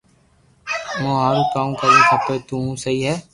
مون 1.01 1.15
ھارو 1.23 1.43
ڪاو 1.53 1.69
ڪروھ 1.79 2.05
کپي 2.09 2.35
تو 2.47 2.53
ھون 2.61 2.73
سھي 2.83 2.95
ھي 3.05 3.13